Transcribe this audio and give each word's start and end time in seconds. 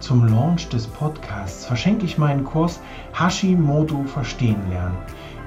Zum 0.00 0.26
Launch 0.28 0.70
des 0.70 0.86
Podcasts 0.86 1.66
verschenke 1.66 2.06
ich 2.06 2.16
meinen 2.16 2.42
Kurs 2.42 2.80
Hashimoto 3.12 4.02
Verstehen 4.04 4.70
lernen. 4.70 4.96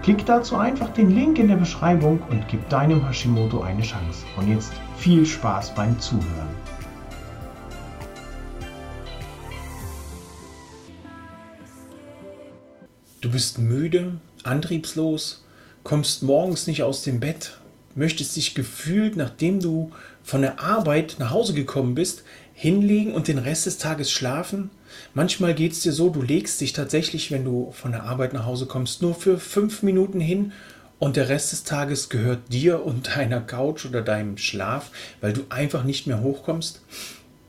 Klick 0.03 0.27
dazu 0.27 0.57
einfach 0.57 0.89
den 0.89 1.09
Link 1.09 1.39
in 1.39 1.47
der 1.47 1.55
Beschreibung 1.55 2.21
und 2.29 2.47
gib 2.47 2.69
deinem 2.69 3.03
Hashimoto 3.03 3.61
eine 3.61 3.81
Chance. 3.81 4.25
Und 4.37 4.47
jetzt 4.47 4.71
viel 4.95 5.25
Spaß 5.25 5.73
beim 5.73 5.99
Zuhören. 5.99 6.49
Du 13.21 13.31
bist 13.31 13.57
müde, 13.57 14.19
antriebslos, 14.43 15.43
kommst 15.83 16.21
morgens 16.21 16.67
nicht 16.67 16.83
aus 16.83 17.01
dem 17.01 17.19
Bett, 17.19 17.57
möchtest 17.95 18.35
dich 18.35 18.53
gefühlt, 18.53 19.15
nachdem 19.15 19.59
du 19.59 19.91
von 20.23 20.41
der 20.41 20.59
Arbeit 20.61 21.15
nach 21.19 21.31
Hause 21.31 21.53
gekommen 21.53 21.95
bist, 21.95 22.23
hinlegen 22.53 23.13
und 23.13 23.27
den 23.27 23.39
Rest 23.39 23.65
des 23.65 23.77
Tages 23.77 24.11
schlafen. 24.11 24.69
Manchmal 25.13 25.53
geht 25.53 25.73
es 25.73 25.81
dir 25.81 25.91
so, 25.91 26.09
du 26.09 26.21
legst 26.21 26.61
dich 26.61 26.73
tatsächlich, 26.73 27.31
wenn 27.31 27.43
du 27.43 27.71
von 27.71 27.91
der 27.91 28.03
Arbeit 28.03 28.33
nach 28.33 28.45
Hause 28.45 28.67
kommst, 28.67 29.01
nur 29.01 29.15
für 29.15 29.39
fünf 29.39 29.83
Minuten 29.83 30.19
hin 30.19 30.51
und 30.99 31.15
der 31.17 31.29
Rest 31.29 31.51
des 31.51 31.63
Tages 31.63 32.09
gehört 32.09 32.53
dir 32.53 32.85
und 32.85 33.15
deiner 33.15 33.41
Couch 33.41 33.85
oder 33.85 34.01
deinem 34.01 34.37
Schlaf, 34.37 34.91
weil 35.19 35.33
du 35.33 35.41
einfach 35.49 35.83
nicht 35.83 36.07
mehr 36.07 36.21
hochkommst. 36.21 36.81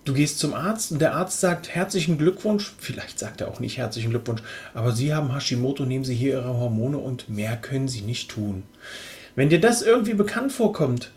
Du 0.05 0.13
gehst 0.13 0.39
zum 0.39 0.53
Arzt 0.53 0.93
und 0.93 1.01
der 1.01 1.15
Arzt 1.15 1.41
sagt 1.41 1.69
herzlichen 1.69 2.19
Glückwunsch. 2.19 2.75
Vielleicht 2.79 3.19
sagt 3.19 3.41
er 3.41 3.49
auch 3.49 3.61
nicht 3.61 3.79
herzlichen 3.79 4.11
Glückwunsch, 4.11 4.43
aber 4.75 4.93
Sie 4.93 5.15
haben 5.15 5.33
Hashimoto, 5.33 5.87
nehmen 5.87 6.05
Sie 6.05 6.15
hier 6.15 6.33
Ihre 6.33 6.59
Hormone 6.59 6.99
und 6.99 7.29
mehr 7.29 7.57
können 7.57 7.89
Sie 7.89 8.03
nicht 8.03 8.31
tun. 8.31 8.65
Wenn 9.37 9.49
dir 9.49 9.61
das 9.61 9.83
irgendwie 9.83 10.15
bekannt 10.15 10.53
vorkommt, 10.53 11.11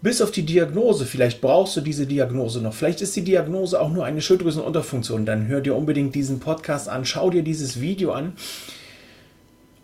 bis 0.00 0.22
auf 0.22 0.30
die 0.30 0.44
Diagnose, 0.44 1.06
vielleicht 1.06 1.40
brauchst 1.40 1.76
du 1.76 1.80
diese 1.80 2.06
Diagnose 2.06 2.60
noch, 2.60 2.74
vielleicht 2.74 3.00
ist 3.00 3.16
die 3.16 3.24
Diagnose 3.24 3.80
auch 3.80 3.90
nur 3.90 4.04
eine 4.04 4.20
Schilddrüsenunterfunktion, 4.20 5.26
dann 5.26 5.48
hör 5.48 5.60
dir 5.60 5.74
unbedingt 5.74 6.14
diesen 6.14 6.38
Podcast 6.40 6.88
an, 6.88 7.04
schau 7.04 7.30
dir 7.30 7.42
dieses 7.42 7.80
Video 7.80 8.12
an 8.12 8.34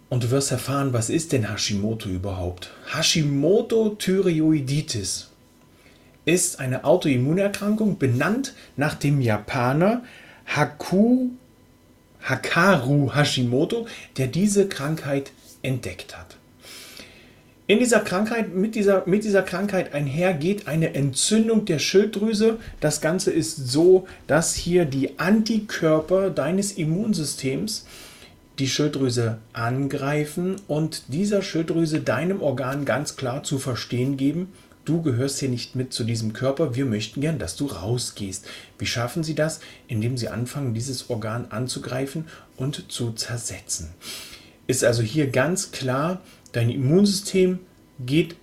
und 0.09 0.23
du 0.23 0.31
wirst 0.31 0.53
erfahren, 0.53 0.93
was 0.93 1.11
ist 1.11 1.33
denn 1.33 1.51
Hashimoto 1.51 2.09
überhaupt? 2.09 2.71
Hashimoto-Thyreoiditis 2.93 5.31
ist 6.25 6.61
eine 6.61 6.85
Autoimmunerkrankung, 6.85 7.99
benannt 7.99 8.55
nach 8.77 8.95
dem 8.95 9.21
Japaner 9.21 10.05
Haku, 10.47 11.31
Hakaru 12.23 13.13
Hashimoto, 13.15 13.87
der 14.17 14.29
diese 14.29 14.69
Krankheit 14.69 15.33
entdeckt 15.63 16.17
hat. 16.17 16.37
In 17.67 17.79
dieser 17.79 18.01
Krankheit, 18.01 18.55
mit 18.55 18.75
dieser, 18.75 19.05
mit 19.07 19.25
dieser 19.25 19.41
Krankheit 19.41 19.95
einher 19.95 20.35
geht 20.35 20.69
eine 20.69 20.95
Entzündung 20.95 21.65
der 21.65 21.79
Schilddrüse. 21.79 22.59
Das 22.81 23.01
Ganze 23.01 23.31
ist 23.31 23.57
so, 23.57 24.07
dass 24.27 24.55
hier 24.55 24.85
die 24.85 25.19
Antikörper 25.19 26.29
deines 26.29 26.73
Immunsystems 26.73 27.87
die 28.59 28.69
Schilddrüse 28.69 29.39
angreifen 29.55 30.57
und 30.69 31.05
dieser 31.09 31.41
Schilddrüse 31.41 32.01
deinem 32.01 32.43
Organ 32.43 32.85
ganz 32.85 33.17
klar 33.17 33.43
zu 33.45 33.59
verstehen 33.59 34.19
geben, 34.19 34.53
du 34.85 35.01
gehörst 35.01 35.41
hier 35.41 35.49
nicht 35.49 35.75
mit 35.75 35.95
zu 35.95 36.05
diesem 36.05 36.35
Körper, 36.35 36.75
wir 36.75 36.85
möchten 36.85 37.23
gern, 37.23 37.39
dass 37.39 37.57
du 37.57 37.65
rausgehst. 37.65 38.47
Wie 38.79 38.87
schaffen 38.87 39.25
sie 39.25 39.35
das? 39.35 39.61
Indem 39.89 40.19
sie 40.19 40.29
anfangen, 40.29 40.75
dieses 40.75 41.09
Organ 41.09 41.47
anzugreifen 41.49 42.27
und 42.59 42.93
zu 42.93 43.13
zersetzen. 43.13 43.89
Ist 44.67 44.85
also 44.85 45.03
hier 45.03 45.29
ganz 45.29 45.73
klar, 45.73 46.21
Dein 46.55 46.71
Immunsystem 46.71 47.59
geht 47.99 48.37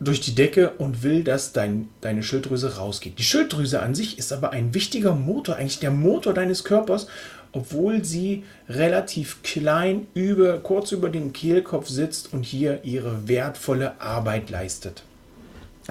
durch 0.00 0.22
die 0.22 0.34
Decke 0.34 0.70
und 0.78 1.02
will, 1.02 1.22
dass 1.22 1.52
dein, 1.52 1.88
deine 2.00 2.22
Schilddrüse 2.22 2.76
rausgeht. 2.76 3.18
Die 3.18 3.22
Schilddrüse 3.22 3.80
an 3.80 3.94
sich 3.94 4.18
ist 4.18 4.32
aber 4.32 4.50
ein 4.50 4.72
wichtiger 4.72 5.14
Motor, 5.14 5.56
eigentlich 5.56 5.78
der 5.78 5.90
Motor 5.90 6.32
deines 6.32 6.64
Körpers, 6.64 7.06
obwohl 7.52 8.02
sie 8.02 8.44
relativ 8.66 9.42
klein 9.42 10.06
über, 10.14 10.58
kurz 10.58 10.90
über 10.90 11.10
dem 11.10 11.34
Kehlkopf 11.34 11.88
sitzt 11.88 12.32
und 12.32 12.44
hier 12.44 12.80
ihre 12.82 13.28
wertvolle 13.28 14.00
Arbeit 14.00 14.48
leistet. 14.48 15.02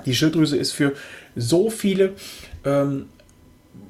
Die 0.07 0.16
Schilddrüse 0.16 0.57
ist 0.57 0.72
für 0.72 0.94
so 1.35 1.69
viele 1.69 2.13
ähm, 2.66 3.09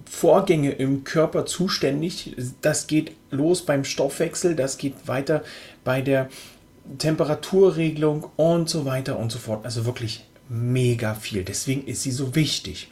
Vorgänge 0.06 0.72
im 0.72 1.04
Körper 1.04 1.46
zuständig. 1.46 2.36
Das 2.62 2.88
geht 2.88 3.12
los 3.32 3.66
beim 3.66 3.84
Stoffwechsel, 3.84 4.56
das 4.56 4.78
geht 4.78 5.08
weiter 5.08 5.44
bei 5.84 6.02
der 6.02 6.30
Temperaturregelung 6.98 8.30
und 8.36 8.70
so 8.70 8.86
weiter 8.86 9.18
und 9.18 9.32
so 9.32 9.40
fort. 9.40 9.66
Also 9.66 9.86
wirklich 9.86 10.26
mega 10.50 11.16
viel. 11.16 11.44
Deswegen 11.44 11.88
ist 11.88 12.04
sie 12.04 12.12
so 12.12 12.36
wichtig. 12.36 12.90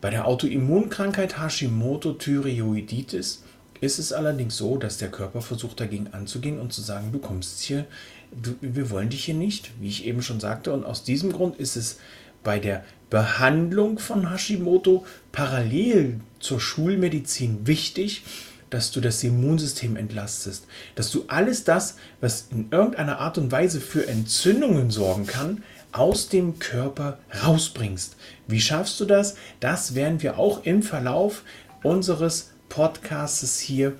Bei 0.00 0.10
der 0.10 0.26
Autoimmunkrankheit 0.26 1.38
Hashimoto-Thyreoiditis 1.38 3.42
ist 3.80 3.98
es 3.98 4.12
allerdings 4.12 4.56
so, 4.56 4.76
dass 4.76 4.98
der 4.98 5.10
Körper 5.10 5.40
versucht 5.40 5.80
dagegen 5.80 6.08
anzugehen 6.12 6.60
und 6.60 6.72
zu 6.72 6.82
sagen, 6.82 7.12
du 7.12 7.18
kommst 7.18 7.60
hier, 7.60 7.86
du, 8.30 8.54
wir 8.60 8.90
wollen 8.90 9.08
dich 9.08 9.24
hier 9.24 9.34
nicht, 9.34 9.70
wie 9.80 9.88
ich 9.88 10.06
eben 10.06 10.22
schon 10.22 10.40
sagte. 10.40 10.72
Und 10.72 10.84
aus 10.84 11.04
diesem 11.04 11.32
Grund 11.32 11.58
ist 11.58 11.76
es 11.76 11.98
bei 12.42 12.58
der 12.58 12.84
Behandlung 13.10 13.98
von 13.98 14.30
Hashimoto 14.30 15.04
parallel 15.32 16.20
zur 16.38 16.60
Schulmedizin 16.60 17.66
wichtig, 17.66 18.22
dass 18.70 18.92
du 18.92 19.00
das 19.00 19.22
Immunsystem 19.24 19.96
entlastest, 19.96 20.66
dass 20.94 21.10
du 21.10 21.24
alles 21.26 21.64
das, 21.64 21.96
was 22.20 22.46
in 22.52 22.68
irgendeiner 22.70 23.18
Art 23.18 23.36
und 23.36 23.50
Weise 23.50 23.80
für 23.80 24.06
Entzündungen 24.06 24.90
sorgen 24.90 25.26
kann, 25.26 25.64
aus 25.92 26.28
dem 26.28 26.60
Körper 26.60 27.18
rausbringst. 27.44 28.16
Wie 28.46 28.60
schaffst 28.60 29.00
du 29.00 29.04
das? 29.04 29.34
Das 29.58 29.96
werden 29.96 30.22
wir 30.22 30.38
auch 30.38 30.64
im 30.64 30.84
Verlauf 30.84 31.42
unseres 31.82 32.52
Podcasts 32.68 33.58
hier 33.58 33.94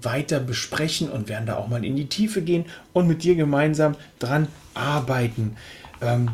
weiter 0.00 0.40
besprechen 0.40 1.10
und 1.10 1.28
werden 1.28 1.46
da 1.46 1.56
auch 1.56 1.68
mal 1.68 1.84
in 1.84 1.96
die 1.96 2.06
Tiefe 2.06 2.42
gehen 2.42 2.66
und 2.92 3.08
mit 3.08 3.24
dir 3.24 3.34
gemeinsam 3.34 3.96
dran 4.18 4.48
arbeiten. 4.74 5.56
Ähm, 6.00 6.30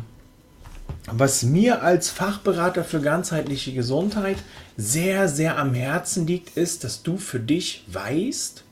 was 1.13 1.43
mir 1.43 1.83
als 1.83 2.09
Fachberater 2.09 2.83
für 2.83 3.01
ganzheitliche 3.01 3.73
Gesundheit 3.73 4.37
sehr, 4.77 5.27
sehr 5.27 5.57
am 5.57 5.73
Herzen 5.73 6.27
liegt, 6.27 6.57
ist, 6.57 6.83
dass 6.83 7.03
du 7.03 7.17
für 7.17 7.39
dich 7.39 7.83
weißt, 7.87 8.63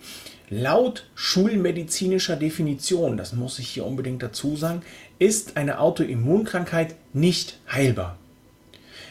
laut 0.50 1.06
schulmedizinischer 1.16 2.36
Definition, 2.36 3.18
das 3.18 3.34
muss 3.34 3.60
ich 3.60 3.68
hier 3.70 3.86
unbedingt 3.86 4.24
dazu 4.24 4.56
sagen, 4.56 4.82
ist 5.20 5.58
eine 5.58 5.80
Autoimmunkrankheit 5.80 6.96
nicht 7.14 7.60
heilbar. 7.72 8.18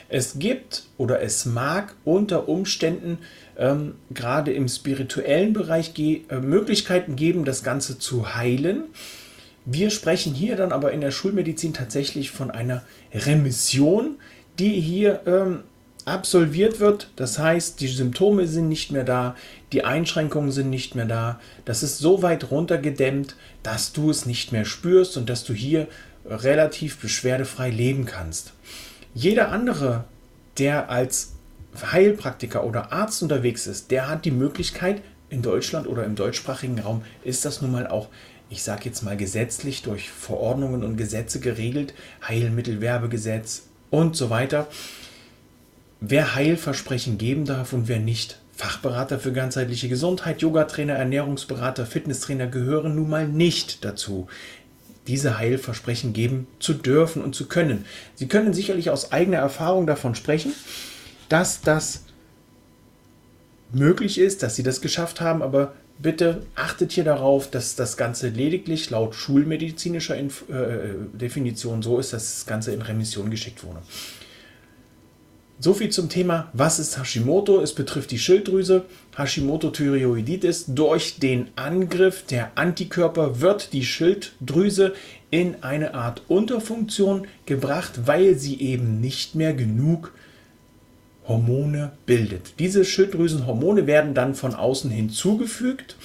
Es 0.08 0.38
gibt 0.38 0.84
oder 0.98 1.20
es 1.20 1.46
mag 1.46 1.94
unter 2.04 2.48
Umständen 2.48 3.18
ähm, 3.58 3.96
gerade 4.10 4.52
im 4.52 4.68
spirituellen 4.68 5.52
Bereich 5.52 5.92
äh, 5.98 6.36
Möglichkeiten 6.40 7.16
geben, 7.16 7.44
das 7.44 7.64
Ganze 7.64 7.98
zu 7.98 8.34
heilen. 8.36 8.84
Wir 9.68 9.90
sprechen 9.90 10.32
hier 10.32 10.54
dann 10.54 10.70
aber 10.70 10.92
in 10.92 11.00
der 11.00 11.10
Schulmedizin 11.10 11.74
tatsächlich 11.74 12.30
von 12.30 12.52
einer 12.52 12.84
Remission, 13.12 14.14
die 14.60 14.80
hier 14.80 15.22
ähm, 15.26 15.64
absolviert 16.04 16.78
wird. 16.78 17.10
Das 17.16 17.40
heißt, 17.40 17.80
die 17.80 17.88
Symptome 17.88 18.46
sind 18.46 18.68
nicht 18.68 18.92
mehr 18.92 19.02
da, 19.02 19.34
die 19.72 19.84
Einschränkungen 19.84 20.52
sind 20.52 20.70
nicht 20.70 20.94
mehr 20.94 21.04
da. 21.04 21.40
Das 21.64 21.82
ist 21.82 21.98
so 21.98 22.22
weit 22.22 22.52
runtergedämmt, 22.52 23.34
dass 23.64 23.92
du 23.92 24.08
es 24.08 24.24
nicht 24.24 24.52
mehr 24.52 24.64
spürst 24.64 25.16
und 25.16 25.28
dass 25.28 25.42
du 25.42 25.52
hier 25.52 25.88
relativ 26.24 26.98
beschwerdefrei 26.98 27.70
leben 27.70 28.06
kannst. 28.06 28.52
Jeder 29.14 29.50
andere, 29.50 30.04
der 30.58 30.90
als 30.90 31.32
Heilpraktiker 31.90 32.62
oder 32.62 32.92
Arzt 32.92 33.20
unterwegs 33.20 33.66
ist, 33.66 33.90
der 33.90 34.08
hat 34.08 34.24
die 34.24 34.30
Möglichkeit, 34.30 35.02
in 35.28 35.42
Deutschland 35.42 35.88
oder 35.88 36.04
im 36.04 36.14
deutschsprachigen 36.14 36.78
Raum 36.78 37.02
ist 37.24 37.44
das 37.44 37.60
nun 37.60 37.72
mal 37.72 37.86
auch 37.88 38.08
ich 38.48 38.62
sage 38.62 38.84
jetzt 38.84 39.02
mal 39.02 39.16
gesetzlich 39.16 39.82
durch 39.82 40.10
Verordnungen 40.10 40.84
und 40.84 40.96
Gesetze 40.96 41.40
geregelt, 41.40 41.94
Heilmittelwerbegesetz 42.26 43.64
und 43.90 44.16
so 44.16 44.30
weiter, 44.30 44.68
wer 46.00 46.34
Heilversprechen 46.34 47.18
geben 47.18 47.44
darf 47.44 47.72
und 47.72 47.88
wer 47.88 47.98
nicht. 47.98 48.38
Fachberater 48.54 49.18
für 49.18 49.32
ganzheitliche 49.32 49.88
Gesundheit, 49.88 50.40
Yogatrainer, 50.40 50.94
Ernährungsberater, 50.94 51.84
Fitnesstrainer 51.84 52.46
gehören 52.46 52.94
nun 52.94 53.10
mal 53.10 53.28
nicht 53.28 53.84
dazu, 53.84 54.28
diese 55.06 55.38
Heilversprechen 55.38 56.14
geben 56.14 56.46
zu 56.58 56.72
dürfen 56.72 57.22
und 57.22 57.34
zu 57.34 57.48
können. 57.48 57.84
Sie 58.14 58.28
können 58.28 58.54
sicherlich 58.54 58.88
aus 58.88 59.12
eigener 59.12 59.38
Erfahrung 59.38 59.86
davon 59.86 60.14
sprechen, 60.14 60.52
dass 61.28 61.60
das 61.60 62.04
möglich 63.72 64.18
ist, 64.18 64.42
dass 64.42 64.56
sie 64.56 64.62
das 64.62 64.80
geschafft 64.80 65.20
haben, 65.20 65.42
aber 65.42 65.74
bitte 65.98 66.42
achtet 66.54 66.92
hier 66.92 67.04
darauf, 67.04 67.50
dass 67.50 67.76
das 67.76 67.96
Ganze 67.96 68.28
lediglich 68.28 68.90
laut 68.90 69.14
schulmedizinischer 69.14 70.16
Inf 70.16 70.44
äh, 70.48 70.94
Definition 71.12 71.82
so 71.82 71.98
ist, 71.98 72.12
dass 72.12 72.34
das 72.34 72.46
Ganze 72.46 72.72
in 72.72 72.82
Remission 72.82 73.30
geschickt 73.30 73.64
wurde. 73.64 73.80
So 75.58 75.72
viel 75.72 75.88
zum 75.88 76.10
Thema, 76.10 76.50
was 76.52 76.78
ist 76.78 76.98
Hashimoto? 76.98 77.62
Es 77.62 77.74
betrifft 77.74 78.10
die 78.10 78.18
Schilddrüse. 78.18 78.84
Hashimoto-Thyreoiditis. 79.16 80.66
Durch 80.68 81.18
den 81.18 81.48
Angriff 81.56 82.24
der 82.26 82.52
Antikörper 82.56 83.40
wird 83.40 83.72
die 83.72 83.86
Schilddrüse 83.86 84.92
in 85.30 85.62
eine 85.62 85.94
Art 85.94 86.20
Unterfunktion 86.28 87.26
gebracht, 87.46 88.00
weil 88.04 88.34
sie 88.34 88.60
eben 88.60 89.00
nicht 89.00 89.34
mehr 89.34 89.54
genug 89.54 90.12
Hormone 91.28 91.92
bildet. 92.06 92.58
Diese 92.58 92.84
Schilddrüsenhormone 92.84 93.86
werden 93.86 94.14
dann 94.14 94.34
von 94.34 94.54
außen 94.54 94.90
hinzugefügt 94.90 95.96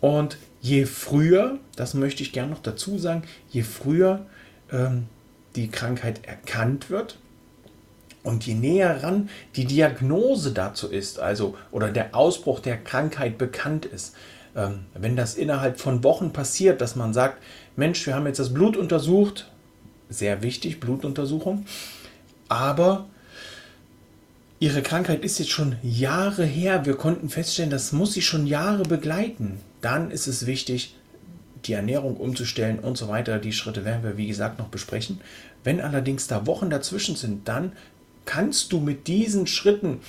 und 0.00 0.38
je 0.60 0.84
früher, 0.84 1.58
das 1.76 1.94
möchte 1.94 2.22
ich 2.22 2.32
gerne 2.32 2.50
noch 2.50 2.62
dazu 2.62 2.98
sagen, 2.98 3.22
je 3.50 3.62
früher 3.62 4.26
ähm, 4.72 5.06
die 5.56 5.68
Krankheit 5.68 6.26
erkannt 6.26 6.90
wird, 6.90 7.18
und 8.28 8.46
je 8.46 8.54
näher 8.54 9.02
ran 9.02 9.30
die 9.56 9.64
Diagnose 9.64 10.52
dazu 10.52 10.88
ist, 10.88 11.18
also 11.18 11.56
oder 11.70 11.90
der 11.90 12.14
Ausbruch 12.14 12.60
der 12.60 12.76
Krankheit 12.76 13.38
bekannt 13.38 13.86
ist, 13.86 14.14
ähm, 14.54 14.80
wenn 14.94 15.16
das 15.16 15.34
innerhalb 15.34 15.80
von 15.80 16.04
Wochen 16.04 16.32
passiert, 16.32 16.80
dass 16.80 16.96
man 16.96 17.14
sagt, 17.14 17.42
Mensch, 17.76 18.06
wir 18.06 18.14
haben 18.14 18.26
jetzt 18.26 18.38
das 18.38 18.52
Blut 18.52 18.76
untersucht, 18.76 19.50
sehr 20.08 20.42
wichtig, 20.42 20.80
Blutuntersuchung, 20.80 21.64
aber 22.48 23.06
Ihre 24.60 24.82
Krankheit 24.82 25.22
ist 25.22 25.38
jetzt 25.38 25.52
schon 25.52 25.76
Jahre 25.82 26.44
her, 26.44 26.84
wir 26.84 26.96
konnten 26.96 27.28
feststellen, 27.28 27.70
das 27.70 27.92
muss 27.92 28.14
Sie 28.14 28.22
schon 28.22 28.46
Jahre 28.46 28.82
begleiten, 28.82 29.60
dann 29.80 30.10
ist 30.10 30.26
es 30.26 30.46
wichtig, 30.46 30.96
die 31.64 31.74
Ernährung 31.74 32.16
umzustellen 32.16 32.80
und 32.80 32.98
so 32.98 33.08
weiter. 33.08 33.38
Die 33.38 33.52
Schritte 33.52 33.84
werden 33.84 34.02
wir, 34.02 34.16
wie 34.16 34.26
gesagt, 34.26 34.58
noch 34.58 34.68
besprechen. 34.68 35.20
Wenn 35.62 35.80
allerdings 35.80 36.26
da 36.26 36.46
Wochen 36.46 36.70
dazwischen 36.70 37.14
sind, 37.14 37.46
dann 37.46 37.72
kannst 38.24 38.72
du 38.72 38.80
mit 38.80 39.06
diesen 39.06 39.46
Schritten, 39.46 40.00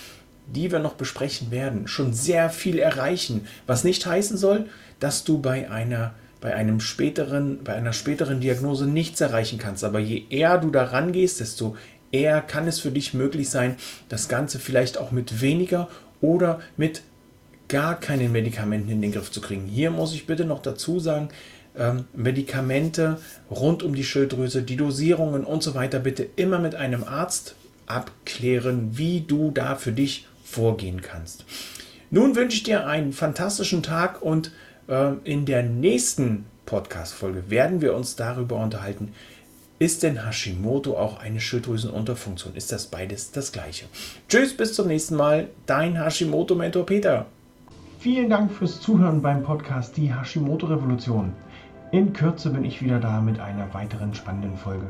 die 0.48 0.72
wir 0.72 0.80
noch 0.80 0.94
besprechen 0.94 1.52
werden, 1.52 1.88
schon 1.88 2.14
sehr 2.14 2.50
viel 2.50 2.80
erreichen. 2.80 3.48
Was 3.68 3.84
nicht 3.84 4.06
heißen 4.06 4.38
soll, 4.38 4.68
dass 5.00 5.24
du 5.24 5.40
bei 5.40 5.70
einer 5.70 6.14
bei 6.42 6.56
einem 6.56 6.80
späteren, 6.80 7.66
bei 7.66 7.76
einer 7.76 7.92
späteren 7.92 8.40
Diagnose 8.40 8.86
nichts 8.86 9.20
erreichen 9.20 9.60
kannst. 9.60 9.84
Aber 9.84 10.00
je 10.00 10.24
eher 10.30 10.58
du 10.58 10.72
da 10.72 10.86
rangehst, 10.86 11.42
desto 11.42 11.76
eher 12.12 12.42
kann 12.42 12.68
es 12.68 12.80
für 12.80 12.92
dich 12.92 13.14
möglich 13.14 13.50
sein, 13.50 13.76
das 14.10 14.28
Ganze 14.28 14.60
vielleicht 14.60 14.98
auch 14.98 15.12
mit 15.12 15.42
weniger 15.42 15.90
oder 16.22 16.60
mit 16.78 17.02
gar 17.68 18.00
keinen 18.00 18.32
Medikamenten 18.32 18.90
in 18.90 19.02
den 19.02 19.12
Griff 19.12 19.32
zu 19.32 19.42
kriegen. 19.42 19.66
Hier 19.66 19.92
muss 19.92 20.14
ich 20.14 20.26
bitte 20.26 20.46
noch 20.46 20.62
dazu 20.62 21.00
sagen, 21.00 21.30
ähm, 21.78 22.06
Medikamente 22.14 23.20
rund 23.50 23.84
um 23.84 23.96
die 23.96 24.04
Schilddrüse, 24.04 24.64
die 24.64 24.76
Dosierungen 24.76 25.44
und 25.46 25.64
so 25.64 25.76
weiter 25.76 26.00
bitte 26.00 26.28
immer 26.36 26.60
mit 26.60 26.76
einem 26.76 27.04
Arzt 27.04 27.56
abklären, 27.86 28.98
wie 28.98 29.22
du 29.22 29.52
da 29.52 29.76
für 29.76 29.92
dich 29.92 30.28
vorgehen 30.44 31.02
kannst. 31.02 31.46
Nun 32.12 32.36
wünsche 32.36 32.58
ich 32.58 32.64
dir 32.64 32.88
einen 32.88 33.14
fantastischen 33.14 33.84
Tag 33.84 34.22
und 34.22 34.52
äh, 34.88 35.14
in 35.24 35.46
der 35.46 35.64
nächsten 35.64 36.46
Podcast-Folge 36.66 37.50
werden 37.50 37.82
wir 37.82 37.96
uns 37.96 38.16
darüber 38.16 38.58
unterhalten, 38.58 39.14
ist 39.80 40.04
denn 40.04 40.26
Hashimoto 40.26 40.98
auch 40.98 41.20
eine 41.20 41.40
Schilddrüsenunterfunktion? 41.40 42.54
Ist 42.56 42.74
das 42.74 42.88
beides 42.88 43.32
das 43.32 43.54
gleiche? 43.54 43.86
Tschüss, 44.28 44.56
bis 44.56 44.74
zum 44.74 44.88
nächsten 44.88 45.16
Mal. 45.16 45.48
Dein 45.66 45.96
Hashimoto-Mentor 45.96 46.86
Peter. 46.86 47.26
Vielen 48.00 48.30
Dank 48.30 48.52
fürs 48.52 48.82
Zuhören 48.82 49.22
beim 49.22 49.42
Podcast 49.42 49.96
Die 49.96 50.14
Hashimoto-Revolution. 50.14 51.32
In 51.92 52.12
Kürze 52.12 52.50
bin 52.50 52.66
ich 52.66 52.82
wieder 52.82 53.00
da 53.00 53.22
mit 53.22 53.40
einer 53.40 53.74
weiteren 53.74 54.14
spannenden 54.14 54.58
Folge. 54.58 54.86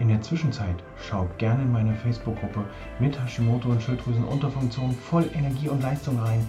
In 0.00 0.08
der 0.08 0.20
Zwischenzeit 0.22 0.76
schaut 1.08 1.38
gerne 1.38 1.62
in 1.62 1.72
meine 1.72 1.94
Facebook-Gruppe 1.94 2.64
mit 2.98 3.18
Hashimoto 3.18 3.68
und 3.68 3.82
Schilddrüsenunterfunktion 3.82 4.92
voll 5.08 5.30
Energie 5.34 5.68
und 5.68 5.82
Leistung 5.82 6.18
rein. 6.18 6.44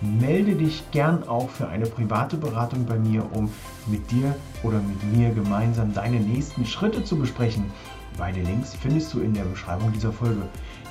Melde 0.00 0.54
dich 0.54 0.82
gern 0.92 1.28
auch 1.28 1.50
für 1.50 1.68
eine 1.68 1.84
private 1.84 2.38
Beratung 2.38 2.86
bei 2.86 2.98
mir, 2.98 3.24
um 3.34 3.50
mit 3.86 4.10
dir 4.10 4.34
oder 4.62 4.80
mit 4.80 5.02
mir 5.14 5.30
gemeinsam 5.30 5.92
deine 5.92 6.20
nächsten 6.20 6.64
Schritte 6.64 7.04
zu 7.04 7.16
besprechen. 7.16 7.64
Beide 8.16 8.40
Links 8.40 8.74
findest 8.74 9.12
du 9.12 9.20
in 9.20 9.34
der 9.34 9.44
Beschreibung 9.44 9.92
dieser 9.92 10.12
Folge. 10.12 10.42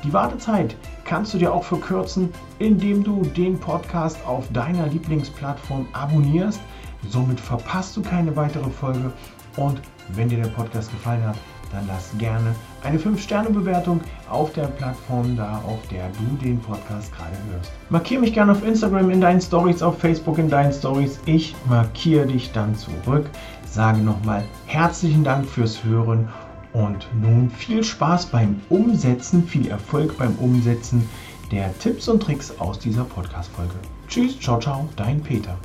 Die 0.04 0.14
Wartezeit 0.14 0.76
kannst 1.06 1.34
du 1.34 1.38
dir 1.38 1.54
auch 1.54 1.64
verkürzen, 1.64 2.30
indem 2.60 3.04
du 3.04 3.24
den 3.24 3.60
Podcast 3.60 4.18
auf 4.26 4.48
deiner 4.54 4.88
Lieblingsplattform 4.88 5.88
abonnierst. 5.94 6.62
Somit 7.10 7.40
verpasst 7.40 7.98
du 7.98 8.02
keine 8.02 8.36
weitere 8.36 8.70
Folge. 8.70 9.12
Und 9.58 9.82
wenn 10.10 10.30
dir 10.30 10.42
der 10.42 10.50
Podcast 10.50 10.92
gefallen 10.92 11.24
hat, 11.24 11.38
dann 11.71 11.88
lass 11.88 12.12
gerne 12.18 12.56
eine 12.83 12.98
5-Sterne-Bewertung 12.98 14.01
auf 14.30 14.54
der 14.54 14.68
Plattform 14.68 15.36
da, 15.36 15.62
auf 15.68 15.80
der 15.89 16.10
du 16.10 16.44
den 16.44 16.60
Podcast 16.60 17.12
gerade 17.13 17.36
hörst. 17.51 17.71
Markiere 17.89 18.21
mich 18.21 18.33
gerne 18.33 18.51
auf 18.51 18.66
Instagram 18.66 19.10
in 19.10 19.21
deinen 19.21 19.42
Stories, 19.42 19.81
auf 19.81 20.00
Facebook 20.00 20.38
in 20.38 20.50
deinen 20.50 20.74
Stories. 20.74 21.19
Ich 21.25 21.56
markiere 21.68 22.27
dich 22.27 22.51
dann 22.51 22.75
zurück. 22.75 23.30
Sage 23.66 24.00
nochmal 24.00 24.44
herzlichen 24.66 25.24
Dank 25.24 25.45
fürs 25.48 25.83
Hören 25.83 26.30
und 26.74 27.07
nun 27.21 27.50
viel 27.50 27.83
Spaß 27.83 28.27
beim 28.27 28.62
Umsetzen, 28.69 29.44
viel 29.48 29.68
Erfolg 29.68 30.18
beim 30.18 30.36
Umsetzen 30.36 31.07
der 31.51 31.77
Tipps 31.80 32.07
und 32.07 32.22
Tricks 32.22 32.54
aus 32.60 32.80
dieser 32.80 33.04
Podcast-Folge. 33.04 33.74
Tschüss, 34.07 34.39
ciao, 34.39 34.60
ciao, 34.60 34.88
dein 34.95 35.22
Peter. 35.22 35.57